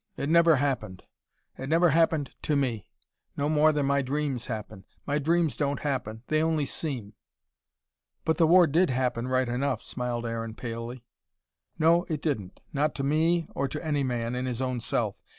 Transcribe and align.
It 0.17 0.29
never 0.29 0.55
happened. 0.55 1.03
It 1.59 1.69
never 1.69 1.91
happened 1.91 2.31
to 2.41 2.55
me. 2.55 2.87
No 3.37 3.47
more 3.47 3.71
than 3.71 3.85
my 3.85 4.01
dreams 4.01 4.47
happen. 4.47 4.83
My 5.05 5.19
dreams 5.19 5.55
don't 5.55 5.81
happen: 5.81 6.23
they 6.25 6.41
only 6.41 6.65
seem." 6.65 7.13
"But 8.25 8.37
the 8.39 8.47
war 8.47 8.65
did 8.65 8.89
happen, 8.89 9.27
right 9.27 9.47
enough," 9.47 9.83
smiled 9.83 10.25
Aaron 10.25 10.55
palely. 10.55 11.03
"No, 11.77 12.07
it 12.09 12.23
didn't. 12.23 12.61
Not 12.73 12.95
to 12.95 13.03
me 13.03 13.45
or 13.53 13.67
to 13.67 13.85
any 13.85 14.01
man, 14.01 14.33
in 14.33 14.47
his 14.47 14.59
own 14.59 14.79
self. 14.79 15.23